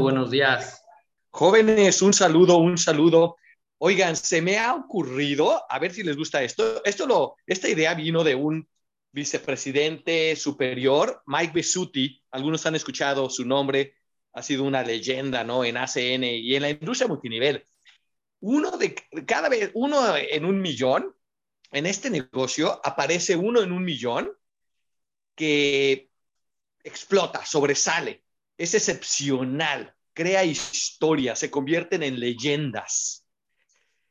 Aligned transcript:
buenos 0.00 0.30
días. 0.30 0.82
Jóvenes, 1.30 2.02
un 2.02 2.12
saludo, 2.12 2.56
un 2.58 2.78
saludo. 2.78 3.36
Oigan, 3.78 4.16
se 4.16 4.42
me 4.42 4.58
ha 4.58 4.74
ocurrido, 4.74 5.62
a 5.68 5.78
ver 5.78 5.92
si 5.92 6.02
les 6.02 6.16
gusta 6.16 6.42
esto. 6.42 6.82
Esto 6.84 7.06
lo, 7.06 7.36
esta 7.46 7.68
idea 7.68 7.94
vino 7.94 8.24
de 8.24 8.34
un 8.34 8.68
vicepresidente 9.12 10.34
superior, 10.36 11.22
Mike 11.26 11.52
Besuti. 11.54 12.22
Algunos 12.30 12.64
han 12.66 12.74
escuchado 12.74 13.28
su 13.30 13.44
nombre, 13.44 13.94
ha 14.32 14.42
sido 14.42 14.64
una 14.64 14.82
leyenda, 14.82 15.44
¿no? 15.44 15.64
En 15.64 15.76
ACN 15.76 16.24
y 16.24 16.54
en 16.54 16.62
la 16.62 16.70
industria 16.70 17.08
multinivel. 17.08 17.64
Uno 18.40 18.76
de 18.76 18.94
cada 19.26 19.48
vez, 19.48 19.70
uno 19.74 20.16
en 20.16 20.44
un 20.44 20.60
millón, 20.60 21.14
en 21.72 21.86
este 21.86 22.10
negocio 22.10 22.80
aparece 22.84 23.36
uno 23.36 23.62
en 23.62 23.72
un 23.72 23.84
millón 23.84 24.32
que 25.34 26.10
explota, 26.82 27.44
sobresale, 27.44 28.24
es 28.60 28.74
excepcional, 28.74 29.94
crea 30.12 30.44
historia, 30.44 31.34
se 31.34 31.50
convierten 31.50 32.02
en 32.02 32.20
leyendas. 32.20 33.24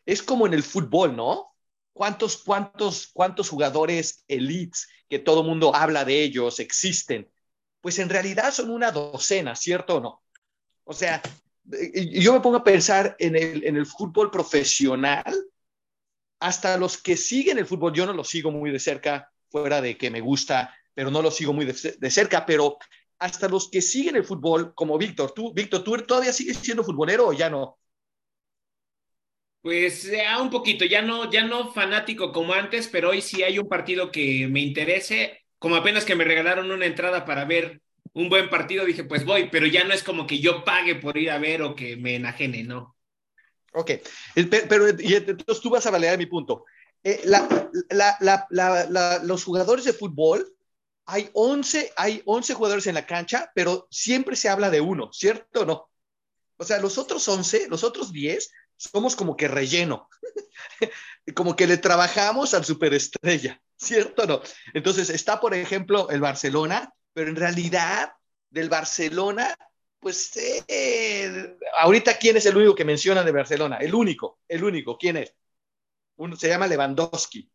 Es 0.08 0.24
como 0.24 0.48
en 0.48 0.56
el 0.56 0.64
fútbol, 0.64 1.16
¿no? 1.16 1.56
¿Cuántos, 1.94 2.38
cuántos, 2.38 3.10
cuántos 3.14 3.48
jugadores 3.48 4.24
elites 4.28 4.88
que 5.08 5.20
todo 5.20 5.44
mundo 5.44 5.76
habla 5.76 6.04
de 6.04 6.24
ellos 6.24 6.60
existen? 6.60 7.30
Pues 7.80 8.00
en 8.00 8.10
realidad 8.10 8.52
son 8.52 8.72
una 8.72 8.92
docena, 8.92 9.56
¿cierto 9.56 9.98
o 9.98 10.00
no? 10.00 10.24
O 10.84 10.94
sea, 10.94 11.22
yo 12.12 12.34
me 12.34 12.40
pongo 12.40 12.58
a 12.58 12.64
pensar 12.64 13.16
en 13.20 13.36
el, 13.36 13.64
en 13.64 13.78
el 13.78 13.86
fútbol 13.86 14.32
profesional, 14.32 15.32
hasta 16.40 16.76
los 16.78 16.98
que 16.98 17.18
siguen 17.18 17.60
el 17.60 17.68
fútbol, 17.68 17.94
yo 17.94 18.08
no 18.08 18.14
lo 18.14 18.24
sigo 18.24 18.50
muy 18.50 18.72
de 18.72 18.80
cerca, 18.80 19.32
fuera 19.52 19.80
de 19.80 19.96
que 19.96 20.10
me 20.10 20.22
gusta, 20.22 20.76
pero 20.96 21.12
no 21.12 21.22
lo 21.22 21.30
sigo 21.30 21.54
muy 21.54 21.66
de, 21.66 21.98
de 22.00 22.10
cerca, 22.10 22.48
pero 22.48 22.80
hasta 23.20 23.48
los 23.50 23.70
que 23.70 23.82
siguen 23.82 24.16
el 24.16 24.24
fútbol, 24.24 24.74
como 24.74 24.98
Víctor, 24.98 25.34
tú, 25.34 25.54
Víctor, 25.54 25.84
¿tú 25.84 25.98
todavía 25.98 26.34
sigues 26.34 26.58
siendo 26.58 26.84
futbolero 26.84 27.28
o 27.28 27.34
ya 27.34 27.50
no? 27.50 27.78
Pues 29.62 30.04
ya 30.04 30.42
un 30.42 30.50
poquito, 30.50 30.86
ya 30.86 31.02
no, 31.02 31.30
ya 31.30 31.44
no 31.44 31.74
fanático 31.74 32.32
como 32.32 32.54
antes, 32.54 32.88
pero 32.88 33.10
hoy 33.10 33.22
sí 33.22 33.44
hay 33.44 33.60
un 33.60 33.68
partido 33.68 34.10
que 34.10 34.48
me 34.48 34.62
interese, 34.62 35.40
como 35.58 35.76
apenas 35.76 36.06
que 36.06 36.16
me 36.16 36.24
regalaron 36.24 36.72
una 36.72 36.86
entrada 36.86 37.26
para 37.26 37.44
ver 37.44 37.82
un 38.14 38.30
buen 38.30 38.50
partido, 38.50 38.86
dije, 38.86 39.04
pues 39.04 39.26
voy, 39.26 39.50
pero 39.52 39.68
ya 39.68 39.84
no 39.84 39.94
es 39.94 40.02
como 40.02 40.26
que 40.26 40.40
yo 40.40 40.64
pague 40.64 40.96
por 40.96 41.18
ir 41.18 41.30
a 41.30 41.40
ver 41.40 41.62
o 41.62 41.76
que 41.76 41.98
me 41.98 42.16
enajene, 42.16 42.64
¿no. 42.64 42.96
Ok, 43.74 43.92
pero 44.68 44.90
y 44.98 45.14
entonces 45.14 45.62
tú 45.62 45.70
vas 45.70 45.86
a 45.86 45.92
validar 45.92 46.18
mi 46.18 46.26
punto. 46.26 46.66
Eh, 47.04 47.22
la, 47.26 47.48
la, 47.90 48.48
la, 48.50 49.20
los 49.24 49.44
jugadores 49.44 49.86
de 49.86 49.94
fútbol, 49.94 50.52
hay 51.10 51.30
11, 51.34 51.94
hay 51.96 52.22
11 52.26 52.54
jugadores 52.54 52.88
en 52.88 52.96
la 52.96 53.06
cancha, 53.06 53.52
pero 53.56 53.88
siempre 53.92 54.36
se 54.36 54.50
habla 54.50 54.70
de 54.70 54.82
uno, 54.82 55.12
¿cierto 55.12 55.62
o 55.62 55.66
no? 55.66 55.90
O 56.58 56.64
sea, 56.64 56.80
los 56.80 56.98
otros 56.98 57.28
11, 57.28 57.68
los 57.70 57.84
otros 57.84 58.12
10, 58.12 58.52
somos 58.78 59.16
como 59.16 59.36
que 59.36 59.48
relleno, 59.48 60.10
como 61.36 61.56
que 61.56 61.68
le 61.68 61.78
trabajamos 61.78 62.54
al 62.54 62.66
superestrella, 62.66 63.62
¿cierto 63.76 64.24
o 64.24 64.28
no? 64.28 64.42
Entonces 64.74 65.10
está, 65.10 65.40
por 65.40 65.54
ejemplo, 65.54 66.10
el 66.10 66.22
Barcelona, 66.22 66.94
pero 67.14 67.30
en 67.30 67.36
realidad 67.36 68.14
del 68.50 68.70
Barcelona 68.70 69.56
pues 70.00 70.32
eh, 70.68 71.58
ahorita, 71.80 72.18
¿quién 72.18 72.38
es 72.38 72.46
el 72.46 72.56
único 72.56 72.76
que 72.76 72.86
mencionan 72.86 73.26
de 73.26 73.32
Barcelona? 73.32 73.78
El 73.78 73.94
único, 73.94 74.40
el 74.48 74.64
único, 74.64 74.98
¿quién 74.98 75.18
es? 75.18 75.34
Uno 76.16 76.36
se 76.36 76.48
llama 76.48 76.68
Lewandowski. 76.68 77.50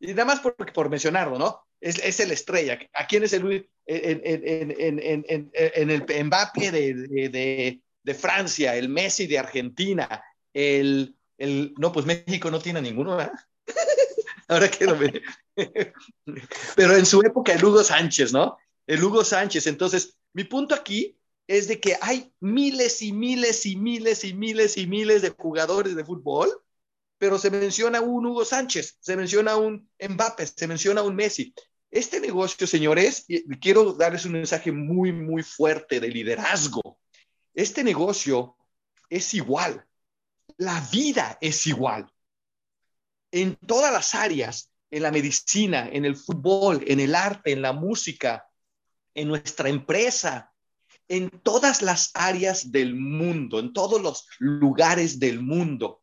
Y 0.00 0.08
nada 0.08 0.26
más 0.26 0.40
por, 0.40 0.54
por 0.72 0.90
mencionarlo, 0.90 1.38
¿no? 1.38 1.66
Es, 1.80 1.98
es, 1.98 2.20
el 2.20 2.32
estrella. 2.32 2.78
¿A 2.94 3.06
quién 3.06 3.22
es 3.22 3.32
el? 3.32 3.68
En, 3.86 4.20
en, 4.24 5.24
en, 5.28 5.50
en, 5.52 5.90
el 5.90 6.24
Mbappé 6.24 6.70
de, 6.70 6.94
de, 6.94 7.80
de, 8.02 8.14
Francia, 8.14 8.74
el 8.76 8.88
Messi 8.88 9.26
de 9.26 9.38
Argentina, 9.38 10.22
el, 10.52 11.16
el. 11.38 11.74
No, 11.78 11.92
pues 11.92 12.06
México 12.06 12.50
no 12.50 12.58
tiene 12.58 12.80
ninguno, 12.80 13.16
¿verdad? 13.16 13.32
Ahora 14.48 14.70
quedo. 14.70 14.98
Pero 16.76 16.96
en 16.96 17.06
su 17.06 17.20
época, 17.20 17.52
el 17.52 17.64
Hugo 17.64 17.84
Sánchez, 17.84 18.32
¿no? 18.32 18.56
El 18.86 19.02
Hugo 19.02 19.24
Sánchez. 19.24 19.66
Entonces, 19.66 20.16
mi 20.32 20.44
punto 20.44 20.74
aquí 20.74 21.18
es 21.46 21.68
de 21.68 21.80
que 21.80 21.96
hay 22.00 22.32
miles 22.40 23.02
y 23.02 23.12
miles 23.12 23.66
y 23.66 23.76
miles 23.76 24.24
y 24.24 24.34
miles 24.34 24.76
y 24.76 24.86
miles 24.86 25.22
de 25.22 25.30
jugadores 25.30 25.94
de 25.94 26.04
fútbol, 26.04 26.50
pero 27.18 27.38
se 27.38 27.50
menciona 27.50 28.00
un 28.00 28.26
Hugo 28.26 28.44
Sánchez, 28.44 28.98
se 29.00 29.16
menciona 29.16 29.56
un 29.56 29.88
Mbappé, 29.98 30.46
se 30.46 30.66
menciona 30.66 31.02
un 31.02 31.14
Messi. 31.14 31.54
Este 31.90 32.20
negocio, 32.20 32.66
señores, 32.66 33.26
quiero 33.60 33.92
darles 33.92 34.24
un 34.26 34.32
mensaje 34.32 34.72
muy, 34.72 35.12
muy 35.12 35.42
fuerte 35.42 36.00
de 36.00 36.08
liderazgo. 36.08 36.98
Este 37.54 37.82
negocio 37.82 38.56
es 39.08 39.32
igual. 39.34 39.86
La 40.58 40.80
vida 40.92 41.38
es 41.40 41.66
igual. 41.66 42.10
En 43.30 43.56
todas 43.56 43.92
las 43.92 44.14
áreas, 44.14 44.70
en 44.90 45.02
la 45.02 45.10
medicina, 45.10 45.88
en 45.90 46.04
el 46.04 46.16
fútbol, 46.16 46.84
en 46.86 47.00
el 47.00 47.14
arte, 47.14 47.52
en 47.52 47.62
la 47.62 47.72
música, 47.72 48.46
en 49.14 49.28
nuestra 49.28 49.68
empresa, 49.68 50.52
en 51.08 51.30
todas 51.30 51.82
las 51.82 52.10
áreas 52.14 52.72
del 52.72 52.94
mundo, 52.94 53.58
en 53.58 53.72
todos 53.72 54.00
los 54.02 54.26
lugares 54.38 55.18
del 55.18 55.40
mundo. 55.40 56.02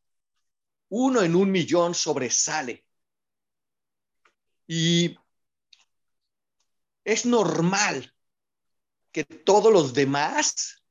Uno 0.96 1.22
en 1.22 1.36
un 1.36 1.52
millón 1.52 1.96
sobresale. 1.96 2.86
Y 4.68 5.18
es 7.04 7.26
normal 7.26 8.14
que 9.12 9.24
todos 9.24 9.72
los 9.74 9.94
demás 9.94 10.84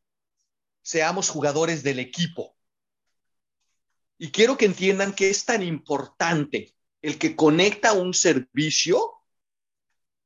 seamos 0.83 1.29
jugadores 1.29 1.83
del 1.83 1.99
equipo. 1.99 2.57
Y 4.19 4.31
quiero 4.31 4.57
que 4.57 4.67
entiendan 4.67 5.15
que 5.15 5.31
es 5.31 5.45
tan 5.45 5.63
importante 5.63 6.75
el 7.01 7.19
que 7.19 7.35
conecta 7.35 7.93
un 7.93 8.15
servicio 8.15 9.23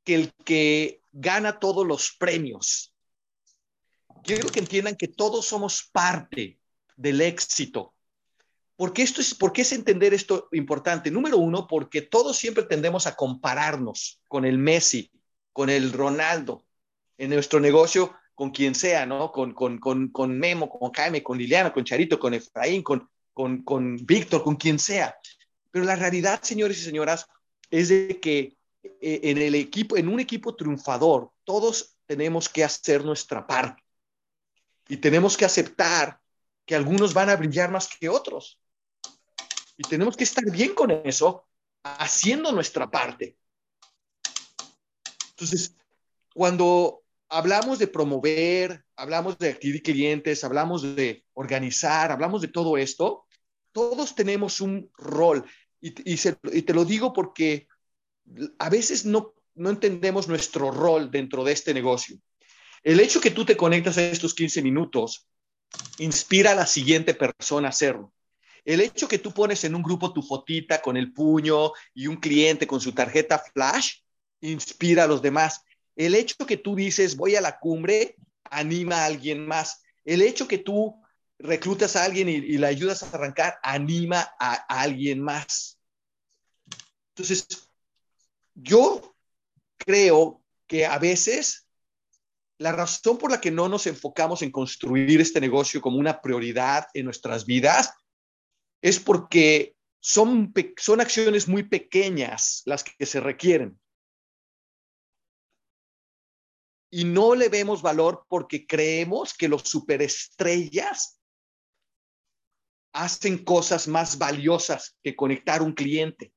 que 0.05 0.15
el 0.15 0.35
que 0.45 1.03
gana 1.13 1.59
todos 1.59 1.87
los 1.87 2.15
premios 2.17 2.97
quiero 4.27 4.49
que 4.49 4.59
entiendan 4.59 4.97
que 4.97 5.09
todos 5.09 5.47
somos 5.47 5.89
parte 5.93 6.61
del 6.97 7.21
éxito. 7.21 7.95
¿Por 8.77 8.93
esto 8.97 9.23
es, 9.23 9.35
¿Por 9.35 9.53
qué 9.53 9.63
es 9.63 9.73
entender 9.73 10.13
esto 10.13 10.49
importante? 10.53 11.11
Número 11.11 11.39
uno, 11.39 11.67
porque 11.67 12.03
todos 12.03 12.37
siempre 12.37 12.65
tendemos 12.65 13.07
a 13.07 13.17
compararnos 13.17 14.21
con 14.29 14.45
el 14.45 14.59
Messi, 14.59 15.11
con 15.53 15.71
el 15.71 15.93
Ronaldo, 15.93 16.65
en 17.17 17.31
nuestro 17.31 17.59
negocio, 17.59 18.15
con 18.35 18.51
quien 18.51 18.75
sea, 18.75 19.07
¿no? 19.07 19.33
Con, 19.33 19.55
con, 19.55 19.79
con, 19.79 20.09
con 20.09 20.39
Memo, 20.39 20.69
con 20.69 20.93
Jaime, 20.93 21.23
con 21.23 21.39
Liliana, 21.39 21.73
con 21.73 21.85
Charito, 21.85 22.19
con 22.19 22.35
Efraín, 22.35 22.83
con, 22.83 23.09
con, 23.33 23.63
con 23.63 23.97
Víctor, 24.05 24.43
con 24.43 24.57
quien 24.57 24.79
sea. 24.79 25.17
Pero 25.71 25.87
la 25.87 25.97
realidad, 25.97 26.43
señores 26.43 26.79
y 26.79 26.85
señoras, 26.85 27.27
es 27.71 27.89
de 27.89 28.21
que 28.21 28.57
eh, 29.01 29.21
en 29.23 29.39
el 29.39 29.55
equipo, 29.55 29.97
en 29.97 30.09
un 30.09 30.21
equipo 30.21 30.55
triunfador, 30.55 31.31
todos 31.45 31.97
tenemos 32.05 32.51
que 32.51 32.63
hacer 32.63 33.05
nuestra 33.05 33.47
parte. 33.47 33.83
Y 34.89 34.99
tenemos 34.99 35.37
que 35.37 35.47
aceptar 35.47 36.21
que 36.67 36.75
algunos 36.75 37.15
van 37.15 37.31
a 37.31 37.37
brillar 37.37 37.71
más 37.71 37.89
que 37.89 38.09
otros. 38.09 38.61
Y 39.77 39.83
tenemos 39.89 40.17
que 40.17 40.25
estar 40.25 40.45
bien 40.51 40.75
con 40.75 40.91
eso, 40.91 41.47
haciendo 41.83 42.53
nuestra 42.53 42.91
parte. 42.91 43.37
Entonces, 45.31 45.77
cuando 46.35 47.03
hablamos 47.29 47.79
de 47.79 47.87
promover, 47.87 48.85
hablamos 48.97 49.39
de 49.39 49.51
adquirir 49.51 49.83
clientes, 49.83 50.45
hablamos 50.45 50.83
de 50.97 51.25
organizar, 51.35 52.11
hablamos 52.11 52.41
de 52.41 52.49
todo 52.49 52.79
esto, 52.79 53.27
todos 53.73 54.15
tenemos 54.15 54.61
un 54.61 54.91
rol. 54.97 55.45
Y, 55.81 55.93
te 55.93 56.75
lo 56.75 56.85
digo 56.85 57.13
porque 57.13 57.69
a 58.59 58.71
veces 58.71 59.05
no, 59.05 59.35
no 59.55 59.71
entendemos 59.71 60.27
nuestro 60.27 60.71
rol 60.71 61.11
dentro 61.11 61.45
de 61.45 61.53
este 61.53 61.75
negocio. 61.75 62.19
El 62.83 63.01
hecho 63.01 63.21
que 63.21 63.31
tú 63.31 63.45
te 63.45 63.57
conectas 63.57 63.99
a 63.99 64.03
estos 64.03 64.35
15 64.35 64.63
minutos 64.63 65.29
inspira 65.99 66.53
a 66.53 66.55
la 66.55 66.67
siguiente 66.67 67.15
persona 67.15 67.69
a 67.69 67.71
hacerlo. 67.71 68.13
El 68.67 68.81
hecho 68.81 69.07
que 69.07 69.21
tú 69.21 69.33
pones 69.33 69.63
en 69.63 69.77
un 69.77 69.83
grupo 69.83 70.13
tu 70.13 70.23
fotita 70.23 70.83
con 70.83 70.97
el 70.97 71.13
puño 71.13 71.71
y 71.95 72.09
un 72.09 72.17
cliente 72.17 72.67
con 72.67 72.81
su 72.81 72.93
tarjeta 72.93 73.39
flash 73.39 74.01
inspira 74.41 75.05
a 75.05 75.07
los 75.07 75.23
demás. 75.23 75.63
El 75.95 76.17
hecho 76.17 76.45
que 76.45 76.57
tú 76.57 76.75
dices 76.75 77.17
voy 77.17 77.37
a 77.37 77.41
la 77.41 77.61
cumbre 77.61 78.17
anima 78.43 78.97
a 78.97 79.05
alguien 79.07 79.47
más. 79.47 79.85
El 80.05 80.21
hecho 80.21 80.49
que 80.49 80.59
tú 80.59 81.01
reclutas 81.39 81.95
a 81.95 82.03
alguien 82.03 82.29
y, 82.29 82.41
le 82.41 82.67
ayudas 82.67 83.05
a 83.05 83.11
arrancar 83.11 83.57
anima 83.63 84.35
a 84.41 84.55
alguien 84.81 85.23
más. 85.23 85.79
Entonces, 87.11 87.47
yo 88.53 89.15
creo 89.77 90.43
que 90.67 90.87
a 90.87 90.99
veces 90.99 91.69
la 92.59 92.73
razón 92.73 93.17
por 93.17 93.31
la 93.31 93.41
que 93.41 93.53
no 93.53 93.69
nos 93.69 93.87
enfocamos 93.87 94.43
en 94.43 94.51
construir 94.51 95.21
este 95.21 95.41
negocio 95.41 95.81
como 95.81 95.99
una 95.99 96.21
prioridad 96.21 96.89
en 96.95 97.05
nuestras 97.05 97.47
vidas 97.47 97.93
es 98.87 99.01
porque 99.01 99.77
son, 100.01 100.53
son 100.77 101.01
acciones 101.01 101.49
muy 101.49 101.65
pequeñas 101.65 102.63
las 102.67 102.85
que 102.85 103.07
se 103.07 103.21
requieren. 103.21 103.79
y 106.91 107.05
no 107.05 107.35
le 107.35 107.49
vemos 107.49 107.83
valor 107.83 108.25
porque 108.27 108.67
creemos 108.67 109.35
que 109.35 109.49
los 109.49 109.63
superestrellas 109.63 111.21
hacen 112.95 113.45
cosas 113.45 113.89
más 113.89 114.17
valiosas 114.17 114.97
que 115.03 115.15
conectar 115.15 115.61
un 115.61 115.75
cliente, 115.75 116.33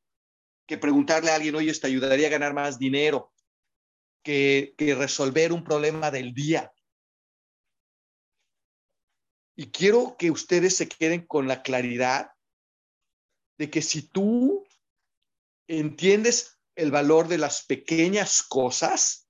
que 0.67 0.77
preguntarle 0.77 1.31
a 1.31 1.35
alguien, 1.35 1.55
oye, 1.55 1.73
¿te 1.73 1.87
ayudaría 1.87 2.27
a 2.27 2.31
ganar 2.31 2.53
más 2.53 2.77
dinero? 2.77 3.31
Que, 4.21 4.73
que 4.77 4.95
resolver 4.95 5.53
un 5.53 5.63
problema 5.63 6.11
del 6.11 6.33
día. 6.33 6.73
Y 9.55 9.71
quiero 9.71 10.17
que 10.17 10.29
ustedes 10.29 10.75
se 10.75 10.89
queden 10.89 11.25
con 11.25 11.47
la 11.47 11.61
claridad 11.61 12.31
de 13.59 13.69
que 13.69 13.81
si 13.81 14.03
tú 14.03 14.65
entiendes 15.67 16.59
el 16.75 16.91
valor 16.91 17.27
de 17.27 17.37
las 17.37 17.65
pequeñas 17.65 18.41
cosas, 18.41 19.29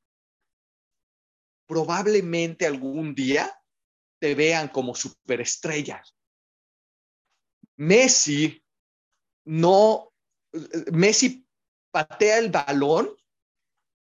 probablemente 1.67 2.67
algún 2.67 3.15
día 3.15 3.61
te 4.19 4.35
vean 4.35 4.69
como 4.69 4.93
superestrellas. 4.93 6.15
Messi 7.77 8.63
no, 9.45 10.13
Messi 10.91 11.47
patea 11.91 12.37
el 12.37 12.51
balón 12.51 13.09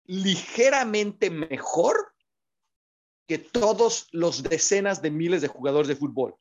ligeramente 0.06 1.30
mejor 1.30 2.16
que 3.28 3.38
todos 3.38 4.08
los 4.10 4.42
decenas 4.42 5.02
de 5.02 5.12
miles 5.12 5.40
de 5.40 5.46
jugadores 5.46 5.86
de 5.86 5.94
fútbol. 5.94 6.34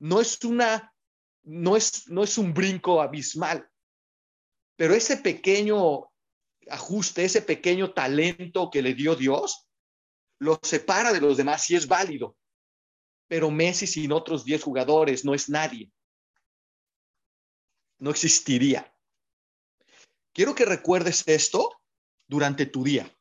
No 0.00 0.20
es 0.20 0.42
una, 0.44 0.92
no 1.42 1.76
es, 1.76 2.08
no 2.08 2.22
es 2.24 2.38
un 2.38 2.52
brinco 2.52 3.00
abismal, 3.00 3.68
pero 4.76 4.94
ese 4.94 5.16
pequeño 5.16 6.10
ajuste, 6.70 7.24
ese 7.24 7.42
pequeño 7.42 7.92
talento 7.92 8.70
que 8.70 8.82
le 8.82 8.94
dio 8.94 9.16
Dios, 9.16 9.68
lo 10.38 10.58
separa 10.62 11.12
de 11.12 11.20
los 11.20 11.36
demás 11.36 11.68
y 11.70 11.76
es 11.76 11.88
válido. 11.88 12.36
Pero 13.26 13.50
Messi 13.50 13.86
sin 13.86 14.12
otros 14.12 14.44
10 14.44 14.62
jugadores 14.62 15.24
no 15.24 15.34
es 15.34 15.48
nadie. 15.48 15.90
No 17.98 18.10
existiría. 18.10 18.94
Quiero 20.32 20.54
que 20.54 20.64
recuerdes 20.64 21.26
esto 21.26 21.82
durante 22.28 22.64
tu 22.66 22.84
día. 22.84 23.12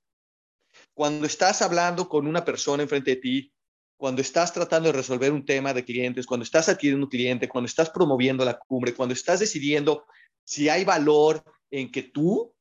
Cuando 0.93 1.25
estás 1.25 1.61
hablando 1.61 2.07
con 2.07 2.27
una 2.27 2.45
persona 2.45 2.83
enfrente 2.83 3.11
de 3.11 3.17
ti, 3.17 3.53
cuando 3.97 4.21
estás 4.21 4.53
tratando 4.53 4.87
de 4.87 4.97
resolver 4.97 5.31
un 5.31 5.43
tema 5.43 5.73
de 5.73 5.83
clientes, 5.83 6.27
cuando 6.27 6.43
estás 6.43 6.69
adquiriendo 6.69 7.05
un 7.05 7.09
cliente, 7.09 7.49
cuando 7.49 7.65
estás 7.65 7.89
promoviendo 7.89 8.45
la 8.45 8.57
cumbre, 8.57 8.93
cuando 8.93 9.13
estás 9.13 9.39
decidiendo 9.39 10.05
si 10.43 10.69
hay 10.69 10.85
valor 10.85 11.43
en 11.71 11.91
que 11.91 12.03
tú 12.03 12.53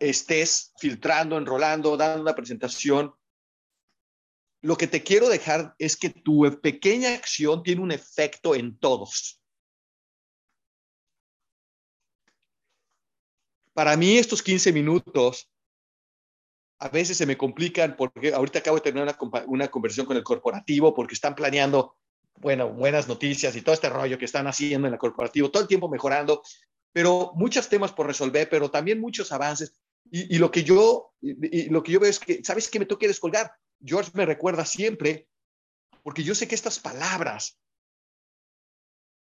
estés 0.00 0.72
filtrando, 0.78 1.38
enrolando, 1.38 1.96
dando 1.96 2.22
una 2.22 2.34
presentación, 2.34 3.14
lo 4.60 4.76
que 4.76 4.86
te 4.86 5.02
quiero 5.02 5.28
dejar 5.28 5.74
es 5.78 5.96
que 5.96 6.10
tu 6.10 6.60
pequeña 6.60 7.14
acción 7.14 7.62
tiene 7.62 7.80
un 7.80 7.92
efecto 7.92 8.54
en 8.54 8.76
todos. 8.78 9.40
Para 13.72 13.96
mí 13.96 14.16
estos 14.16 14.42
15 14.42 14.72
minutos 14.72 15.50
a 16.78 16.88
veces 16.88 17.16
se 17.16 17.26
me 17.26 17.36
complican 17.36 17.96
porque 17.96 18.34
ahorita 18.34 18.58
acabo 18.58 18.76
de 18.76 18.82
tener 18.82 19.02
una, 19.02 19.16
una 19.46 19.68
conversación 19.68 20.06
con 20.06 20.16
el 20.16 20.24
corporativo 20.24 20.94
porque 20.94 21.14
están 21.14 21.34
planeando, 21.34 21.96
bueno, 22.36 22.68
buenas 22.68 23.08
noticias 23.08 23.54
y 23.56 23.62
todo 23.62 23.74
este 23.74 23.88
rollo 23.88 24.18
que 24.18 24.24
están 24.24 24.46
haciendo 24.46 24.88
en 24.88 24.94
el 24.94 24.98
corporativo, 24.98 25.50
todo 25.50 25.62
el 25.62 25.68
tiempo 25.68 25.88
mejorando, 25.88 26.42
pero 26.92 27.32
muchos 27.34 27.68
temas 27.68 27.92
por 27.92 28.06
resolver, 28.06 28.48
pero 28.48 28.70
también 28.70 29.00
muchos 29.00 29.32
avances. 29.32 29.74
Y, 30.10 30.38
lo, 30.38 30.50
que 30.50 30.62
yo, 30.62 31.12
y, 31.20 31.68
lo 31.70 31.82
que 31.82 31.92
yo 31.92 31.98
veo 31.98 32.10
es 32.10 32.20
que, 32.20 32.44
¿sabes 32.44 32.68
qué 32.68 32.78
me 32.78 32.86
toca 32.86 33.06
descolgar? 33.06 33.52
George 33.84 34.10
me 34.14 34.26
recuerda 34.26 34.64
siempre, 34.64 35.28
porque 36.02 36.22
yo 36.22 36.34
sé 36.34 36.46
que 36.46 36.54
estas 36.54 36.78
palabras 36.78 37.58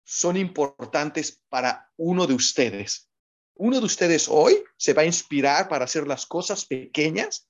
son 0.05 0.37
importantes 0.37 1.41
para 1.49 1.91
uno 1.97 2.27
de 2.27 2.33
ustedes. 2.33 3.08
Uno 3.59 3.81
de 3.81 3.85
ustedes 3.85 4.29
hoy 4.29 4.63
se 4.77 4.93
va 4.93 5.01
a 5.01 5.05
inspirar 5.05 5.67
para 5.67 5.83
hacer 5.83 6.07
las 6.07 6.25
cosas 6.25 6.65
pequeñas 6.65 7.49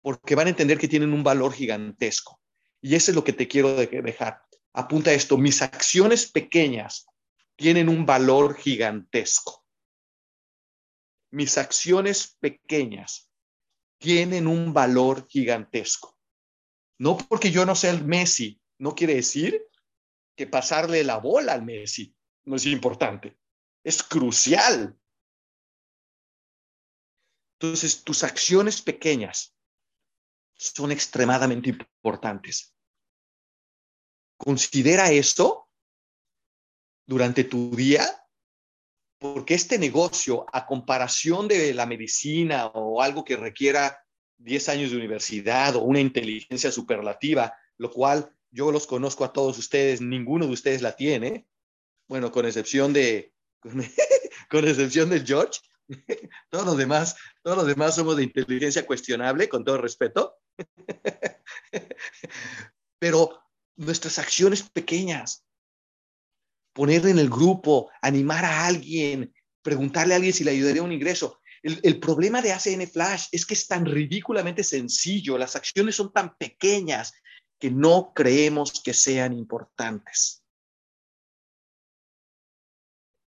porque 0.00 0.34
van 0.34 0.46
a 0.46 0.50
entender 0.50 0.78
que 0.78 0.88
tienen 0.88 1.12
un 1.12 1.22
valor 1.22 1.52
gigantesco. 1.52 2.40
Y 2.80 2.94
eso 2.94 3.10
es 3.10 3.14
lo 3.14 3.22
que 3.22 3.34
te 3.34 3.46
quiero 3.46 3.76
dejar. 3.76 4.42
Apunta 4.72 5.12
esto, 5.12 5.36
mis 5.36 5.60
acciones 5.60 6.32
pequeñas 6.32 7.06
tienen 7.54 7.90
un 7.90 8.06
valor 8.06 8.56
gigantesco. 8.56 9.62
Mis 11.30 11.58
acciones 11.58 12.34
pequeñas 12.40 13.30
tienen 13.98 14.46
un 14.46 14.72
valor 14.72 15.28
gigantesco. 15.28 16.18
No 16.98 17.18
porque 17.18 17.50
yo 17.50 17.66
no 17.66 17.74
sea 17.74 17.90
el 17.90 18.06
Messi, 18.06 18.58
no 18.78 18.94
quiere 18.94 19.16
decir 19.16 19.62
que 20.34 20.46
pasarle 20.46 21.04
la 21.04 21.18
bola 21.18 21.52
al 21.52 21.62
Messi 21.62 22.16
no 22.44 22.56
es 22.56 22.64
importante. 22.64 23.36
Es 23.84 24.02
crucial. 24.02 24.98
Entonces, 27.62 28.02
tus 28.02 28.24
acciones 28.24 28.82
pequeñas 28.82 29.54
son 30.56 30.90
extremadamente 30.90 31.70
importantes. 31.70 32.74
Considera 34.36 35.12
esto 35.12 35.68
durante 37.06 37.44
tu 37.44 37.70
día, 37.76 38.04
porque 39.18 39.54
este 39.54 39.78
negocio, 39.78 40.44
a 40.52 40.66
comparación 40.66 41.46
de 41.46 41.72
la 41.72 41.86
medicina 41.86 42.66
o 42.66 43.00
algo 43.00 43.24
que 43.24 43.36
requiera 43.36 44.04
10 44.38 44.68
años 44.68 44.90
de 44.90 44.96
universidad 44.96 45.76
o 45.76 45.82
una 45.82 46.00
inteligencia 46.00 46.72
superlativa, 46.72 47.56
lo 47.76 47.92
cual 47.92 48.36
yo 48.50 48.72
los 48.72 48.88
conozco 48.88 49.24
a 49.24 49.32
todos 49.32 49.56
ustedes, 49.56 50.00
ninguno 50.00 50.48
de 50.48 50.52
ustedes 50.52 50.82
la 50.82 50.96
tiene, 50.96 51.46
bueno, 52.08 52.32
con 52.32 52.44
excepción 52.44 52.92
de, 52.92 53.32
con, 54.50 54.66
excepción 54.66 55.10
del 55.10 55.24
George, 55.24 55.60
todos 56.50 56.66
los 56.66 56.76
demás, 56.76 57.16
todos 57.42 57.56
los 57.58 57.66
demás 57.66 57.94
somos 57.94 58.16
de 58.16 58.24
inteligencia 58.24 58.86
cuestionable, 58.86 59.48
con 59.48 59.64
todo 59.64 59.78
respeto. 59.78 60.38
Pero 62.98 63.42
nuestras 63.76 64.18
acciones 64.18 64.62
pequeñas, 64.62 65.44
poner 66.72 67.06
en 67.06 67.18
el 67.18 67.28
grupo, 67.28 67.90
animar 68.00 68.44
a 68.44 68.66
alguien, 68.66 69.34
preguntarle 69.62 70.14
a 70.14 70.16
alguien 70.16 70.32
si 70.32 70.44
le 70.44 70.52
ayudaría 70.52 70.82
un 70.82 70.92
ingreso. 70.92 71.40
El, 71.62 72.00
problema 72.00 72.42
de 72.42 72.52
ACN 72.52 72.88
Flash 72.88 73.28
es 73.30 73.46
que 73.46 73.54
es 73.54 73.68
tan 73.68 73.86
ridículamente 73.86 74.64
sencillo, 74.64 75.38
las 75.38 75.54
acciones 75.54 75.94
son 75.94 76.12
tan 76.12 76.36
pequeñas 76.36 77.12
que 77.60 77.70
no 77.70 78.12
creemos 78.12 78.82
que 78.82 78.92
sean 78.92 79.32
importantes. 79.32 80.42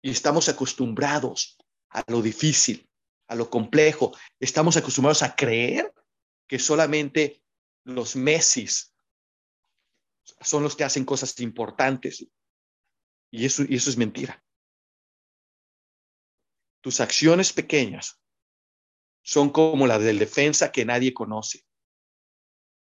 Y 0.01 0.12
estamos 0.12 0.47
acostumbrados 0.47 1.57
a 1.93 2.03
lo 2.07 2.21
difícil, 2.21 2.89
a 3.27 3.35
lo 3.35 3.50
complejo. 3.50 4.15
Estamos 4.39 4.75
acostumbrados 4.75 5.23
a 5.23 5.35
creer 5.35 5.93
que 6.47 6.59
solamente 6.59 7.41
los 7.85 8.15
Messis 8.15 8.93
son 10.41 10.63
los 10.63 10.75
que 10.75 10.83
hacen 10.83 11.05
cosas 11.05 11.39
importantes. 11.39 12.25
Y 13.31 13.45
eso, 13.45 13.63
y 13.67 13.75
eso 13.75 13.89
es 13.89 13.97
mentira. 13.97 14.43
Tus 16.81 17.00
acciones 17.00 17.53
pequeñas 17.53 18.19
son 19.23 19.51
como 19.51 19.88
las 19.88 20.01
del 20.01 20.19
defensa 20.19 20.71
que 20.71 20.85
nadie 20.85 21.13
conoce. 21.13 21.65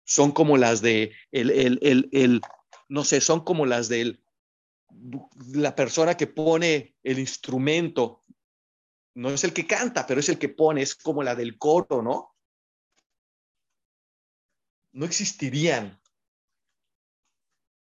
Son 0.04 0.32
como 0.32 0.56
las 0.56 0.82
de 0.82 1.14
el, 1.32 1.50
el, 1.50 1.78
el, 1.82 2.08
el 2.12 2.40
no 2.88 3.04
sé, 3.04 3.20
son 3.20 3.42
como 3.42 3.66
las 3.66 3.88
de 3.88 4.20
la 5.52 5.74
persona 5.74 6.16
que 6.16 6.26
pone 6.26 6.94
el 7.02 7.18
instrumento. 7.18 8.22
No 9.16 9.30
es 9.30 9.44
el 9.44 9.54
que 9.54 9.66
canta, 9.66 10.06
pero 10.06 10.20
es 10.20 10.28
el 10.28 10.38
que 10.38 10.50
pone, 10.50 10.82
es 10.82 10.94
como 10.94 11.22
la 11.22 11.34
del 11.34 11.56
coro, 11.56 12.02
¿no? 12.02 12.36
No 14.92 15.06
existirían 15.06 15.98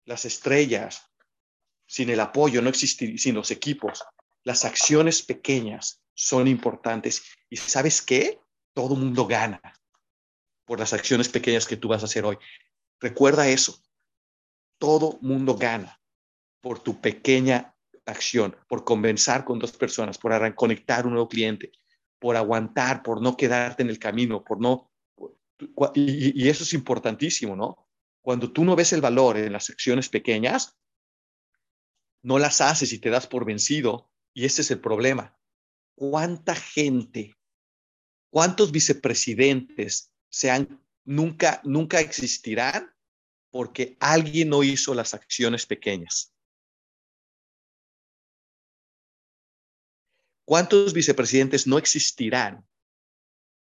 las 0.06 0.24
estrellas, 0.24 1.12
sin 1.86 2.10
el 2.10 2.22
apoyo, 2.22 2.62
no 2.62 2.70
existir, 2.70 3.20
sin 3.20 3.36
los 3.36 3.52
equipos. 3.52 4.02
Las 4.44 4.64
acciones 4.64 5.24
pequeñas 5.24 6.02
son 6.14 6.48
importantes. 6.48 7.24
¿Y 7.50 7.58
sabes 7.58 8.02
qué? 8.02 8.40
Todo 8.74 8.96
mundo 8.96 9.28
gana 9.28 9.62
por 10.64 10.80
las 10.80 10.94
acciones 10.94 11.28
pequeñas 11.28 11.68
que 11.68 11.76
tú 11.76 11.90
vas 11.90 12.02
a 12.02 12.06
hacer 12.06 12.24
hoy. 12.24 12.38
Recuerda 13.02 13.50
eso. 13.50 13.84
Todo 14.78 15.20
mundo 15.20 15.56
gana 15.56 16.00
por 16.62 16.80
tu 16.80 17.02
pequeña 17.02 17.75
acción, 18.06 18.56
por 18.68 18.84
convencer 18.84 19.44
con 19.44 19.60
dos 19.60 19.72
personas, 19.74 20.18
por 20.18 20.56
conectar 20.56 21.06
un 21.06 21.14
nuevo 21.14 21.28
cliente, 21.28 21.72
por 22.20 22.36
aguantar, 22.36 23.04
por 23.04 23.22
no 23.22 23.36
quedarte 23.36 23.84
en 23.84 23.90
el 23.90 24.00
camino, 24.00 24.44
por 24.44 24.60
no... 24.62 24.92
Y, 25.94 26.48
eso 26.50 26.64
es 26.64 26.74
importantísimo, 26.74 27.56
¿no? 27.56 27.88
Cuando 28.22 28.52
tú 28.52 28.66
no 28.66 28.76
ves 28.76 28.94
el 28.94 29.02
valor 29.02 29.38
en 29.38 29.54
las 29.54 29.70
acciones 29.70 30.10
pequeñas, 30.10 30.78
no 32.24 32.40
las 32.40 32.60
haces 32.62 32.92
y 32.92 33.00
te 33.00 33.10
das 33.10 33.28
por 33.28 33.46
vencido. 33.46 34.10
Y 34.34 34.46
ese 34.46 34.62
es 34.62 34.72
el 34.72 34.80
problema. 34.80 35.38
¿Cuánta 35.94 36.56
gente, 36.56 37.36
cuántos 38.30 38.72
vicepresidentes 38.72 40.12
nunca, 41.06 41.62
nunca 41.64 42.00
existirán 42.02 42.96
porque 43.56 43.96
alguien 44.02 44.50
no 44.50 44.64
hizo 44.64 44.94
las 44.94 45.14
acciones 45.14 45.66
pequeñas. 45.66 46.35
¿Cuántos 50.46 50.94
vicepresidentes 50.94 51.66
no 51.66 51.78
existirán 51.80 52.64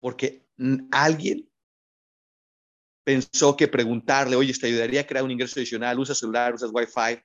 porque 0.01 0.47
alguien 0.91 1.49
pensó 3.05 3.57
que 3.57 3.69
preguntarle, 3.69 4.37
oye, 4.37 4.53
¿te 4.53 4.67
ayudaría 4.67 5.03
a 5.03 5.07
crear 5.07 5.25
un 5.25 5.31
ingreso 5.31 5.61
adicional? 5.61 5.99
¿Usas 5.99 6.19
celular? 6.19 6.55
¿Usas 6.55 6.71
Wi-Fi? 6.73 7.23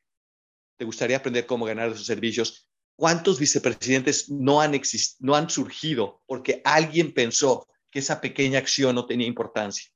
¿Te 0.77 0.85
gustaría 0.85 1.17
aprender 1.17 1.45
cómo 1.45 1.65
ganar 1.65 1.89
esos 1.89 2.05
servicios? 2.05 2.69
¿Cuántos 2.95 3.39
vicepresidentes 3.39 4.29
no 4.29 4.61
han, 4.61 4.79
no 5.19 5.35
han 5.35 5.49
surgido 5.49 6.21
porque 6.25 6.61
alguien 6.63 7.13
pensó 7.13 7.67
que 7.89 7.99
esa 7.99 8.21
pequeña 8.21 8.59
acción 8.59 8.93
no 8.93 9.05
tenía 9.05 9.27
importancia? 9.27 9.89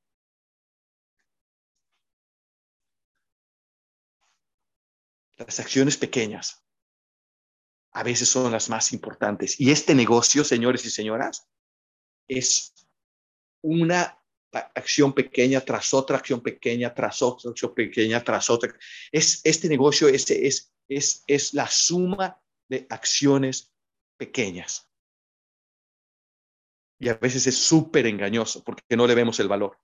Las 5.37 5.59
acciones 5.59 5.97
pequeñas 5.97 6.63
a 7.93 8.03
veces 8.03 8.27
son 8.27 8.51
las 8.51 8.69
más 8.69 8.91
importantes. 8.91 9.59
Y 9.59 9.71
este 9.71 9.93
negocio, 9.93 10.43
señores 10.43 10.85
y 10.85 10.89
señoras, 10.89 11.47
es 12.27 12.73
una 13.61 14.19
acción 14.51 15.13
pequeña 15.13 15.61
tras 15.61 15.93
otra 15.93 16.17
acción 16.17 16.41
pequeña, 16.41 16.93
tras 16.93 17.21
otra 17.21 17.51
acción 17.51 17.73
pequeña, 17.73 18.23
tras 18.23 18.49
otra. 18.49 18.75
Es, 19.11 19.41
este 19.43 19.69
negocio 19.69 20.07
es, 20.07 20.29
es, 20.31 20.73
es, 20.87 21.23
es 21.27 21.53
la 21.53 21.67
suma 21.67 22.41
de 22.67 22.87
acciones 22.89 23.71
pequeñas. 24.17 24.89
Y 26.99 27.09
a 27.09 27.15
veces 27.15 27.47
es 27.47 27.57
súper 27.57 28.07
engañoso 28.07 28.63
porque 28.63 28.95
no 28.95 29.07
le 29.07 29.15
vemos 29.15 29.39
el 29.39 29.47
valor. 29.47 29.77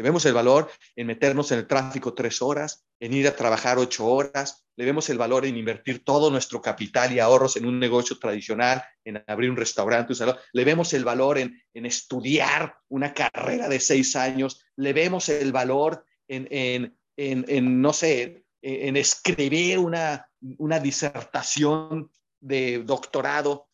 Le 0.00 0.04
vemos 0.04 0.24
el 0.24 0.32
valor 0.32 0.70
en 0.96 1.08
meternos 1.08 1.52
en 1.52 1.58
el 1.58 1.66
tráfico 1.66 2.14
tres 2.14 2.40
horas, 2.40 2.86
en 3.00 3.12
ir 3.12 3.28
a 3.28 3.36
trabajar 3.36 3.76
ocho 3.76 4.06
horas. 4.06 4.64
Le 4.74 4.86
vemos 4.86 5.10
el 5.10 5.18
valor 5.18 5.44
en 5.44 5.58
invertir 5.58 6.02
todo 6.02 6.30
nuestro 6.30 6.62
capital 6.62 7.12
y 7.12 7.18
ahorros 7.18 7.58
en 7.58 7.66
un 7.66 7.78
negocio 7.78 8.18
tradicional, 8.18 8.82
en 9.04 9.22
abrir 9.26 9.50
un 9.50 9.58
restaurante, 9.58 10.14
un 10.14 10.16
salón. 10.16 10.36
Le 10.54 10.64
vemos 10.64 10.94
el 10.94 11.04
valor 11.04 11.36
en, 11.36 11.62
en 11.74 11.84
estudiar 11.84 12.78
una 12.88 13.12
carrera 13.12 13.68
de 13.68 13.78
seis 13.78 14.16
años. 14.16 14.64
Le 14.74 14.94
vemos 14.94 15.28
el 15.28 15.52
valor 15.52 16.02
en, 16.28 16.48
en, 16.50 16.96
en 17.18 17.82
no 17.82 17.92
sé, 17.92 18.46
en 18.62 18.96
escribir 18.96 19.78
una, 19.78 20.26
una 20.56 20.80
disertación 20.80 22.10
de 22.40 22.82
doctorado, 22.84 23.68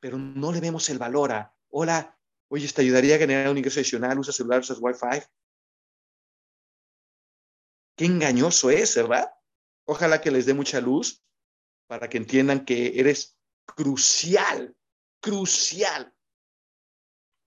pero 0.00 0.16
no 0.16 0.52
le 0.52 0.60
vemos 0.60 0.88
el 0.88 0.96
valor 0.96 1.32
a, 1.32 1.54
hola, 1.68 2.16
oye, 2.48 2.66
¿te 2.66 2.80
ayudaría 2.80 3.16
a 3.16 3.18
generar 3.18 3.50
un 3.50 3.58
ingreso 3.58 3.78
adicional? 3.78 4.18
¿Usas 4.18 4.36
celular, 4.36 4.60
usas 4.60 4.78
Wi-Fi? 4.80 5.20
Qué 8.00 8.06
engañoso 8.06 8.70
es, 8.70 8.96
¿verdad? 8.96 9.30
Ojalá 9.86 10.22
que 10.22 10.30
les 10.30 10.46
dé 10.46 10.54
mucha 10.54 10.80
luz 10.80 11.22
para 11.86 12.08
que 12.08 12.16
entiendan 12.16 12.64
que 12.64 12.98
eres 12.98 13.38
crucial, 13.66 14.74
crucial. 15.20 16.10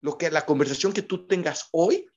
Lo 0.01 0.17
que 0.17 0.31
la 0.31 0.47
conversación 0.47 0.91
que 0.91 1.03
tú 1.03 1.27
tengas 1.27 1.69
hoy 1.71 2.09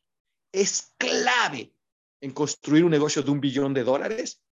es 0.51 0.95
clave 0.97 1.77
en 2.23 2.33
construir 2.33 2.85
un 2.85 2.91
negocio 2.91 3.23
de 3.23 3.31
un 3.33 3.39
billón 3.43 3.75
de 3.75 3.85
dólares 3.85 4.43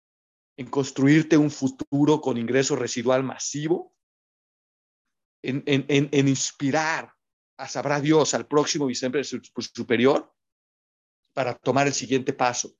en 0.59 0.69
construirte 0.69 1.39
un 1.39 1.51
futuro 1.51 2.21
con 2.21 2.37
ingreso 2.37 2.77
residual 2.77 3.23
masivo, 3.23 3.97
en, 5.43 5.65
en, 5.65 6.29
inspirar 6.29 7.15
a 7.57 7.67
sabrá 7.67 7.99
Dios 7.99 8.35
al 8.35 8.47
próximo 8.47 8.85
vicepresidente 8.85 9.49
superior 9.75 10.31
para 11.33 11.55
tomar 11.55 11.87
el 11.87 11.95
siguiente 11.95 12.35
paso. 12.35 12.77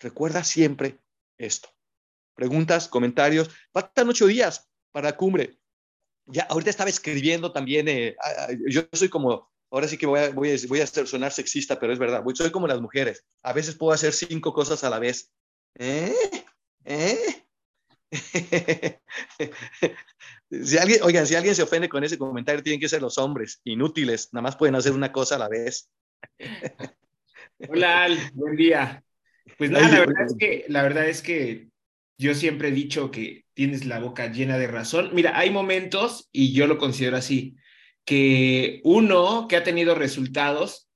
Recuerda 0.00 0.42
siempre 0.42 0.98
esto. 1.38 1.68
Preguntas, 2.34 2.88
comentarios. 2.88 3.50
Faltan 3.72 4.08
ocho 4.08 4.26
días 4.26 4.68
para 4.92 5.10
la 5.10 5.16
cumbre. 5.16 5.58
Ya, 6.26 6.44
ahorita 6.44 6.70
estaba 6.70 6.90
escribiendo 6.90 7.52
también, 7.52 7.88
eh, 7.88 8.16
yo 8.68 8.82
soy 8.92 9.08
como, 9.08 9.50
ahora 9.70 9.88
sí 9.88 9.98
que 9.98 10.06
voy 10.06 10.20
a, 10.20 10.30
voy, 10.30 10.80
a, 10.80 10.86
sonar 10.86 11.32
sexista, 11.32 11.78
pero 11.78 11.92
es 11.92 11.98
verdad, 11.98 12.22
soy 12.34 12.50
como 12.50 12.66
las 12.66 12.80
mujeres. 12.80 13.24
A 13.42 13.52
veces 13.52 13.74
puedo 13.74 13.92
hacer 13.92 14.12
cinco 14.12 14.52
cosas 14.52 14.84
a 14.84 14.90
la 14.90 14.98
vez 14.98 15.32
¿Eh? 15.78 16.14
¿Eh? 16.84 17.42
si 20.50 20.78
alguien, 20.78 21.02
oigan, 21.02 21.26
si 21.26 21.34
alguien 21.34 21.54
se 21.54 21.62
ofende 21.62 21.88
con 21.88 22.02
ese 22.02 22.18
comentario, 22.18 22.62
tienen 22.62 22.80
que 22.80 22.88
ser 22.88 23.02
los 23.02 23.18
hombres, 23.18 23.60
inútiles, 23.64 24.30
nada 24.32 24.42
más 24.42 24.56
pueden 24.56 24.74
hacer 24.74 24.92
una 24.92 25.12
cosa 25.12 25.36
a 25.36 25.38
la 25.38 25.48
vez. 25.48 25.90
Hola, 27.68 28.04
Al, 28.04 28.30
buen 28.34 28.56
día. 28.56 29.04
Pues 29.58 29.70
nada, 29.70 29.88
la 29.88 30.00
verdad 30.00 30.26
es 30.26 30.36
que, 30.38 30.64
la 30.68 30.82
verdad 30.82 31.08
es 31.08 31.22
que 31.22 31.68
yo 32.18 32.34
siempre 32.34 32.68
he 32.68 32.72
dicho 32.72 33.10
que 33.10 33.44
tienes 33.54 33.86
la 33.86 33.98
boca 33.98 34.30
llena 34.30 34.58
de 34.58 34.66
razón. 34.66 35.10
Mira, 35.12 35.38
hay 35.38 35.50
momentos, 35.50 36.28
y 36.32 36.52
yo 36.52 36.66
lo 36.66 36.78
considero 36.78 37.16
así, 37.16 37.56
que 38.04 38.80
uno 38.84 39.46
que 39.48 39.56
ha 39.56 39.62
tenido 39.62 39.94
resultados 39.94 40.90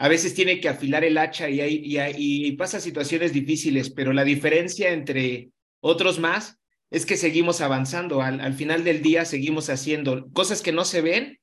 a 0.00 0.08
veces 0.08 0.34
tiene 0.34 0.60
que 0.60 0.68
afilar 0.70 1.04
el 1.04 1.18
hacha 1.18 1.50
y, 1.50 1.60
y, 1.60 2.52
pasa 2.52 2.80
situaciones 2.80 3.34
difíciles, 3.34 3.90
pero 3.90 4.14
la 4.14 4.24
diferencia 4.24 4.92
entre 4.92 5.50
otros 5.80 6.18
más 6.18 6.58
es 6.90 7.04
que 7.04 7.18
seguimos 7.18 7.60
avanzando. 7.60 8.22
Al, 8.22 8.54
final 8.54 8.82
del 8.82 9.02
día 9.02 9.26
seguimos 9.26 9.68
haciendo 9.68 10.30
cosas 10.32 10.62
que 10.62 10.72
no 10.72 10.86
se 10.86 11.02
ven, 11.02 11.38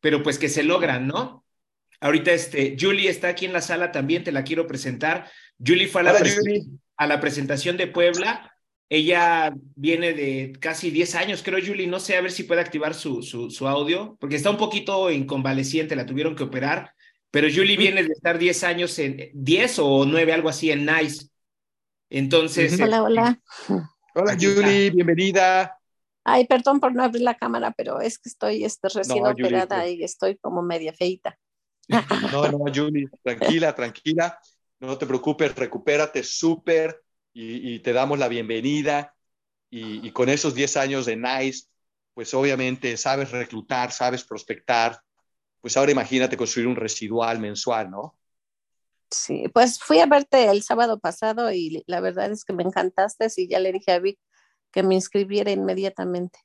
pero 0.00 0.22
pues 0.22 0.38
que 0.38 0.50
se 0.50 0.64
logran, 0.64 1.06
¿no? 1.06 1.46
Ahorita 1.98 2.30
este, 2.32 2.76
Julie 2.78 3.08
está 3.08 3.28
aquí 3.28 3.46
en 3.46 3.54
la 3.54 3.62
sala 3.62 3.90
también, 3.90 4.22
te 4.22 4.32
la 4.32 4.44
quiero 4.44 4.66
presentar. 4.66 5.30
Julie 5.66 5.88
fue 5.88 6.02
a 6.02 6.04
la, 6.04 6.20
a 6.96 7.06
la 7.06 7.20
presentación 7.20 7.76
de 7.76 7.86
Puebla. 7.86 8.50
Ella 8.88 9.52
viene 9.74 10.12
de 10.12 10.52
casi 10.60 10.90
10 10.90 11.14
años, 11.14 11.42
creo, 11.42 11.58
Julie. 11.64 11.86
No 11.86 12.00
sé, 12.00 12.16
a 12.16 12.20
ver 12.20 12.30
si 12.30 12.44
puede 12.44 12.60
activar 12.60 12.94
su, 12.94 13.22
su, 13.22 13.50
su 13.50 13.66
audio, 13.66 14.16
porque 14.20 14.36
está 14.36 14.50
un 14.50 14.58
poquito 14.58 15.10
inconvaleciente, 15.10 15.96
la 15.96 16.06
tuvieron 16.06 16.36
que 16.36 16.44
operar 16.44 16.94
pero 17.34 17.48
Julie 17.52 17.76
viene 17.76 18.04
de 18.04 18.12
estar 18.12 18.38
10 18.38 18.62
años 18.62 18.96
en 19.00 19.28
10 19.34 19.80
o 19.80 20.06
9, 20.06 20.32
algo 20.32 20.48
así, 20.48 20.70
en 20.70 20.86
Nice. 20.86 21.26
Entonces. 22.08 22.80
Hola, 22.80 23.02
hola. 23.02 23.40
Hola, 24.14 24.36
Julie, 24.40 24.90
bienvenida. 24.90 25.76
Ay, 26.22 26.46
perdón 26.46 26.78
por 26.78 26.94
no 26.94 27.02
abrir 27.02 27.22
la 27.22 27.34
cámara, 27.34 27.74
pero 27.76 28.00
es 28.00 28.20
que 28.20 28.28
estoy 28.28 28.64
este, 28.64 28.88
recién 28.88 29.26
operada 29.26 29.80
pues. 29.80 29.94
y 29.94 30.04
estoy 30.04 30.36
como 30.36 30.62
media 30.62 30.92
feita. 30.92 31.36
No, 32.30 32.48
no, 32.52 32.72
Julie, 32.72 33.08
tranquila, 33.24 33.74
tranquila. 33.74 34.38
No 34.84 34.98
te 34.98 35.06
preocupes, 35.06 35.54
recupérate 35.54 36.22
súper 36.22 37.02
y, 37.32 37.80
te 37.80 37.92
damos 37.92 38.18
la 38.18 38.28
bienvenida. 38.28 39.14
Y, 39.70 40.06
y 40.06 40.12
con 40.12 40.28
esos 40.28 40.54
10 40.54 40.76
años 40.76 41.06
de 41.06 41.16
Nice, 41.16 41.66
pues 42.14 42.32
obviamente 42.32 42.96
sabes 42.96 43.32
reclutar, 43.32 43.90
sabes 43.90 44.22
prospectar, 44.24 45.00
pues 45.60 45.76
ahora 45.76 45.92
imagínate 45.92 46.36
construir 46.36 46.68
un 46.68 46.76
residual 46.76 47.40
mensual, 47.40 47.90
¿no? 47.90 48.16
Sí, 49.10 49.48
pues 49.52 49.78
fui 49.78 50.00
a 50.00 50.06
verte 50.06 50.50
el 50.50 50.62
sábado 50.62 50.98
pasado 50.98 51.52
y 51.52 51.82
la 51.86 52.00
verdad 52.00 52.30
es 52.30 52.44
que 52.44 52.52
me 52.52 52.62
encantaste 52.62 53.28
y 53.36 53.48
ya 53.48 53.60
le 53.60 53.72
dije 53.72 53.92
a 53.92 53.98
Vic 53.98 54.18
que 54.70 54.82
me 54.82 54.94
inscribiera 54.94 55.50
inmediatamente. 55.50 56.40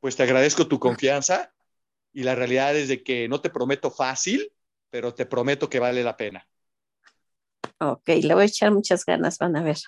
Pues 0.00 0.16
te 0.16 0.24
agradezco 0.24 0.66
tu 0.66 0.78
confianza 0.78 1.52
y 2.12 2.22
la 2.24 2.34
realidad 2.34 2.76
es 2.76 2.88
de 2.88 3.02
que 3.02 3.28
no 3.28 3.40
te 3.40 3.50
prometo 3.50 3.90
fácil, 3.90 4.52
pero 4.90 5.14
te 5.14 5.26
prometo 5.26 5.68
que 5.68 5.78
vale 5.78 6.02
la 6.02 6.16
pena. 6.16 6.46
Ok, 7.80 8.08
le 8.22 8.34
voy 8.34 8.42
a 8.42 8.46
echar 8.46 8.72
muchas 8.72 9.04
ganas, 9.04 9.38
van 9.38 9.56
a 9.56 9.62
ver. 9.62 9.78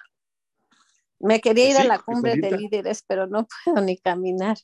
Me 1.19 1.41
quería 1.41 1.71
ir 1.71 1.77
a 1.77 1.85
la 1.85 1.99
cumbre 1.99 2.37
de 2.37 2.57
líderes, 2.57 3.03
pero 3.07 3.27
no 3.27 3.47
puedo 3.65 3.81
ni 3.85 3.99
caminar. 3.99 4.57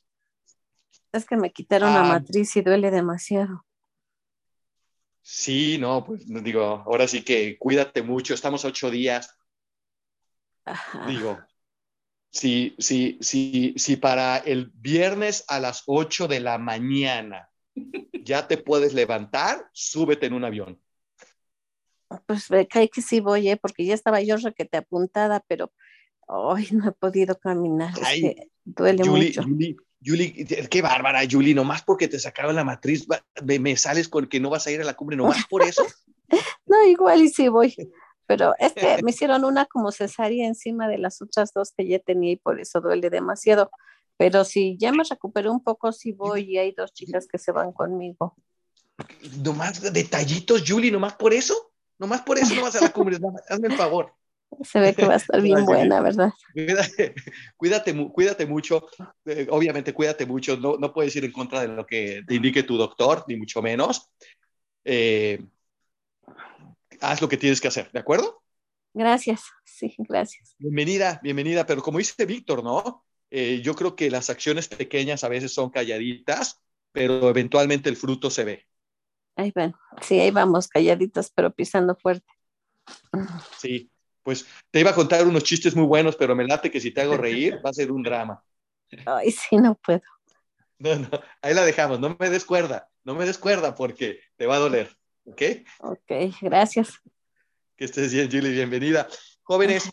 Es 1.11 1.25
que 1.25 1.37
me 1.37 1.51
quitaron 1.51 1.93
la 1.93 2.01
ah. 2.01 2.07
matriz 2.07 2.55
y 2.55 2.61
duele 2.61 2.91
demasiado. 2.91 3.65
Sí, 5.21 5.77
no, 5.77 6.05
pues 6.05 6.23
digo, 6.25 6.63
ahora 6.63 7.05
sí 7.07 7.21
que 7.21 7.57
cuídate 7.57 8.01
mucho, 8.01 8.33
estamos 8.33 8.63
ocho 8.63 8.89
días. 8.89 9.37
Digo, 11.05 11.37
si, 12.29 12.75
si, 12.79 13.17
si, 13.19 13.73
si 13.77 13.97
para 13.97 14.37
el 14.37 14.71
viernes 14.73 15.43
a 15.49 15.59
las 15.59 15.83
ocho 15.85 16.27
de 16.29 16.39
la 16.39 16.57
mañana 16.57 17.49
ya 18.23 18.47
te 18.47 18.57
puedes 18.57 18.93
levantar, 18.93 19.69
súbete 19.73 20.27
en 20.27 20.33
un 20.33 20.45
avión. 20.45 20.81
Pues 22.25 22.49
me 22.51 22.67
cae 22.67 22.89
que 22.89 23.01
sí 23.01 23.19
voy, 23.19 23.49
¿eh? 23.49 23.57
porque 23.57 23.85
ya 23.85 23.93
estaba 23.93 24.21
yo 24.21 24.37
requete 24.37 24.77
apuntada, 24.77 25.43
pero 25.47 25.71
hoy 26.27 26.67
no 26.71 26.89
he 26.89 26.91
podido 26.91 27.37
caminar. 27.39 27.93
duele 28.63 29.03
mucho. 29.03 29.43
Julie, 30.05 30.45
qué 30.69 30.81
bárbara, 30.81 31.21
Julie, 31.29 31.55
nomás 31.55 31.81
porque 31.81 32.07
te 32.07 32.19
sacaron 32.19 32.55
la 32.55 32.63
matriz, 32.63 33.07
me, 33.43 33.75
sales 33.77 34.07
con 34.07 34.27
que 34.27 34.39
no 34.39 34.49
vas 34.49 34.67
a 34.67 34.71
ir 34.71 34.79
a 34.79 34.85
la 34.85 34.93
cumbre, 34.93 35.17
nomás 35.17 35.45
por 35.49 35.63
eso. 35.63 35.83
no, 36.67 36.83
igual 36.85 37.21
y 37.21 37.29
sí 37.29 37.47
voy, 37.47 37.75
pero 38.27 38.53
es 38.59 38.73
que 38.73 39.01
me 39.01 39.11
hicieron 39.11 39.43
una 39.43 39.65
como 39.65 39.91
cesárea 39.91 40.47
encima 40.47 40.87
de 40.87 40.99
las 40.99 41.21
otras 41.21 41.51
dos 41.51 41.73
que 41.75 41.87
ya 41.87 41.97
tenía 41.99 42.33
y 42.33 42.35
por 42.35 42.59
eso 42.59 42.79
duele 42.79 43.09
demasiado. 43.09 43.71
Pero 44.17 44.43
si 44.43 44.77
ya 44.77 44.91
me 44.91 45.03
recuperé 45.03 45.49
un 45.49 45.63
poco, 45.63 45.91
sí 45.91 46.11
voy 46.11 46.41
y 46.53 46.57
hay 46.57 46.71
dos 46.71 46.93
chicas 46.93 47.27
que 47.27 47.37
se 47.37 47.51
van 47.51 47.71
conmigo. 47.71 48.35
Nomás 49.43 49.93
detallitos, 49.93 50.63
Julie, 50.67 50.91
nomás 50.91 51.13
por 51.13 51.33
eso. 51.33 51.71
Nomás 51.99 52.21
por 52.21 52.37
eso 52.37 52.53
no 52.55 52.61
vas 52.61 52.75
a 52.75 52.81
la 52.81 52.89
cumbre. 52.91 53.17
hazme 53.49 53.67
el 53.67 53.73
favor. 53.73 54.13
Se 54.63 54.79
ve 54.79 54.93
que 54.93 55.05
va 55.05 55.13
a 55.13 55.17
estar 55.17 55.41
bien 55.41 55.65
buena, 55.65 56.01
¿verdad? 56.01 56.31
Cuídate, 56.53 57.13
cuídate, 57.57 58.09
cuídate 58.11 58.45
mucho. 58.45 58.87
Eh, 59.25 59.47
obviamente, 59.49 59.93
cuídate 59.93 60.25
mucho. 60.25 60.57
No, 60.57 60.77
no 60.77 60.93
puedes 60.93 61.15
ir 61.15 61.25
en 61.25 61.31
contra 61.31 61.61
de 61.61 61.67
lo 61.67 61.85
que 61.85 62.23
te 62.27 62.35
indique 62.35 62.63
tu 62.63 62.77
doctor, 62.77 63.25
ni 63.27 63.35
mucho 63.35 63.61
menos. 63.61 64.09
Eh, 64.85 65.43
haz 67.01 67.21
lo 67.21 67.29
que 67.29 67.37
tienes 67.37 67.59
que 67.59 67.67
hacer, 67.67 67.91
¿de 67.91 67.99
acuerdo? 67.99 68.41
Gracias, 68.93 69.43
sí, 69.63 69.93
gracias. 69.97 70.55
Bienvenida, 70.57 71.19
bienvenida. 71.21 71.65
Pero 71.65 71.81
como 71.83 71.99
dice 71.99 72.25
Víctor, 72.25 72.63
¿no? 72.63 73.05
Eh, 73.29 73.61
yo 73.61 73.75
creo 73.75 73.95
que 73.95 74.09
las 74.09 74.29
acciones 74.29 74.67
pequeñas 74.67 75.23
a 75.23 75.29
veces 75.29 75.53
son 75.53 75.69
calladitas, 75.69 76.61
pero 76.91 77.29
eventualmente 77.29 77.89
el 77.89 77.97
fruto 77.97 78.29
se 78.29 78.43
ve. 78.43 78.66
Ahí 79.37 79.51
van, 79.53 79.75
sí, 80.01 80.19
ahí 80.19 80.31
vamos, 80.31 80.67
calladitas, 80.67 81.29
pero 81.29 81.53
pisando 81.53 81.95
fuerte. 81.95 82.27
Sí, 83.55 83.89
pues 84.23 84.47
te 84.71 84.79
iba 84.79 84.89
a 84.89 84.95
contar 84.95 85.25
unos 85.27 85.43
chistes 85.43 85.75
muy 85.75 85.85
buenos, 85.85 86.15
pero 86.15 86.35
me 86.35 86.43
late 86.43 86.71
que 86.71 86.81
si 86.81 86.89
te 86.89 87.01
hago 87.01 87.15
reír 87.15 87.61
va 87.63 87.69
a 87.69 87.73
ser 87.73 87.91
un 87.91 88.01
drama. 88.01 88.43
Ay, 89.05 89.31
sí, 89.31 89.57
no 89.57 89.75
puedo. 89.75 90.01
No, 90.79 90.95
no, 90.95 91.09
ahí 91.41 91.53
la 91.53 91.65
dejamos, 91.65 91.99
no 91.99 92.17
me 92.19 92.29
des 92.31 92.45
cuerda, 92.45 92.89
no 93.03 93.13
me 93.13 93.25
des 93.25 93.37
cuerda 93.37 93.75
porque 93.75 94.19
te 94.37 94.47
va 94.47 94.55
a 94.55 94.59
doler, 94.59 94.97
¿ok? 95.25 95.41
Ok, 95.79 96.11
gracias. 96.41 96.99
Que 97.75 97.85
estés 97.85 98.11
bien, 98.11 98.29
Julie, 98.31 98.51
bienvenida. 98.51 99.07
Jóvenes, 99.43 99.91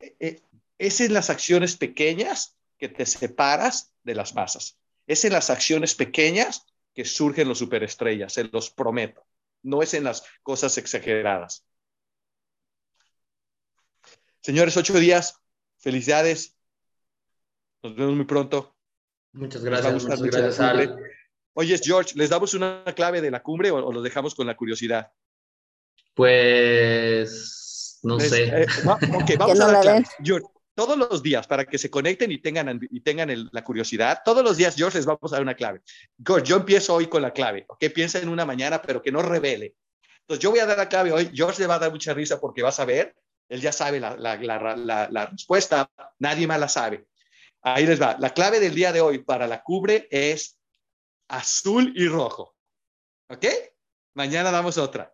eh, 0.00 0.16
eh, 0.18 0.40
es 0.78 1.00
en 1.02 1.12
las 1.12 1.28
acciones 1.28 1.76
pequeñas 1.76 2.56
que 2.78 2.88
te 2.88 3.04
separas 3.04 3.92
de 4.02 4.14
las 4.14 4.34
masas. 4.34 4.78
Es 5.06 5.26
en 5.26 5.34
las 5.34 5.50
acciones 5.50 5.94
pequeñas 5.94 6.66
que 6.94 7.04
surgen 7.04 7.48
los 7.48 7.58
superestrellas, 7.58 8.32
se 8.32 8.44
los 8.44 8.70
prometo. 8.70 9.24
No 9.62 9.82
es 9.82 9.94
en 9.94 10.04
las 10.04 10.24
cosas 10.42 10.76
exageradas. 10.78 11.66
Señores, 14.40 14.76
ocho 14.76 14.98
días. 14.98 15.38
Felicidades. 15.78 16.56
Nos 17.82 17.94
vemos 17.96 18.16
muy 18.16 18.24
pronto. 18.24 18.74
Muchas 19.32 19.64
gracias. 19.64 20.04
Muchas 20.04 20.22
gracias, 20.22 20.60
Al. 20.60 20.98
Oye, 21.54 21.78
George, 21.82 22.12
¿les 22.14 22.30
damos 22.30 22.54
una 22.54 22.84
clave 22.94 23.20
de 23.20 23.30
la 23.30 23.42
cumbre 23.42 23.70
o, 23.70 23.92
los 23.92 24.02
dejamos 24.02 24.34
con 24.34 24.46
la 24.46 24.56
curiosidad? 24.56 25.12
Pues 26.14 28.00
no 28.02 28.18
sé. 28.20 28.62
Eh, 28.62 28.66
ok, 28.86 29.30
vamos 29.38 29.60
a 29.60 29.72
la 29.72 29.80
clave. 29.80 30.04
George, 30.22 30.46
todos 30.86 30.96
los 30.96 31.22
días, 31.22 31.46
para 31.46 31.64
que 31.64 31.78
se 31.78 31.90
conecten 31.90 32.32
y 32.32 32.38
tengan, 32.38 32.80
y 32.90 33.00
tengan 33.00 33.48
la 33.52 33.64
curiosidad, 33.64 34.22
todos 34.24 34.42
los 34.42 34.56
días, 34.56 34.76
George, 34.76 34.98
les 34.98 35.06
vamos 35.06 35.32
a 35.32 35.36
dar 35.36 35.42
una 35.42 35.54
clave. 35.54 35.82
George, 36.24 36.46
yo 36.46 36.56
empiezo 36.56 36.94
hoy 36.94 37.06
con 37.06 37.22
la 37.22 37.32
clave, 37.32 37.66
¿ok? 37.68 37.84
Piensa 37.94 38.18
en 38.18 38.28
una 38.28 38.46
mañana, 38.46 38.80
pero 38.80 39.02
que 39.02 39.12
no 39.12 39.20
revele. 39.20 39.74
Entonces, 40.22 40.42
yo 40.42 40.50
voy 40.50 40.60
a 40.60 40.66
dar 40.66 40.78
la 40.78 40.88
clave 40.88 41.12
hoy. 41.12 41.30
George 41.34 41.60
le 41.60 41.66
va 41.66 41.74
a 41.74 41.78
dar 41.78 41.90
mucha 41.90 42.14
risa 42.14 42.40
porque 42.40 42.62
va 42.62 42.70
a 42.70 42.72
saber 42.72 43.14
él 43.50 43.60
ya 43.60 43.72
sabe 43.72 43.98
la, 43.98 45.26
respuesta, 45.30 45.90
nadie 46.20 46.46
más 46.46 46.60
la 46.60 46.68
sabe. 46.68 47.08
Ahí 47.62 47.84
les 47.84 48.00
va. 48.00 48.16
La 48.20 48.32
clave 48.32 48.60
del 48.60 48.76
día 48.76 48.92
de 48.92 49.00
hoy 49.00 49.18
para 49.18 49.48
la 49.48 49.62
cubre 49.62 50.06
es 50.10 50.56
azul 51.28 51.92
y 51.96 52.06
rojo. 52.06 52.54
¿Ok? 53.28 53.44
Mañana 54.14 54.52
damos 54.52 54.78
otra. 54.78 55.12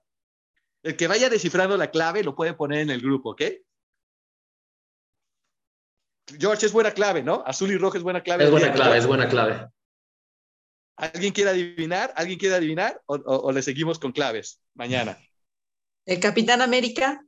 El 0.83 0.97
que 0.97 1.09
vaya 1.09 1.31
descifrando 1.31 1.79
la 1.79 1.91
clave 1.91 2.23
lo 2.23 2.37
puede 2.37 2.53
poner 2.53 2.81
en 2.81 2.91
el 2.91 3.01
grupo, 3.01 3.31
¿ok? 3.31 3.43
George, 6.39 6.67
es 6.67 6.73
buena 6.73 6.91
clave, 6.93 7.23
¿no? 7.23 7.43
Azul 7.47 7.71
y 7.71 7.77
rojo 7.77 7.97
es 7.97 8.03
buena 8.03 8.23
clave. 8.23 8.45
Es 8.45 8.51
buena 8.51 8.73
clave, 8.73 8.99
es 8.99 9.07
buena 9.07 9.29
clave. 9.29 9.69
¿Alguien 10.97 11.33
quiere 11.33 11.51
adivinar? 11.51 12.13
¿Alguien 12.17 12.39
quiere 12.39 12.55
adivinar? 12.55 13.01
o 13.07 13.53
le 13.53 13.63
seguimos 13.63 13.99
con 13.99 14.13
claves 14.13 14.61
mañana? 14.75 15.19
El 16.07 16.21
Capitán 16.21 16.63
América. 16.63 17.25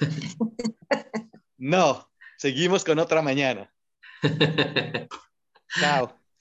No, 1.58 2.10
seguimos 2.36 2.84
con 2.84 2.98
otra 2.98 3.22
mañana. 3.22 3.72
Chao. 5.80 6.20